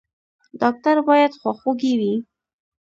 ډاکټر 0.61 0.97
باید 1.07 1.31
خواخوږی 1.39 1.93
وي 1.99 2.13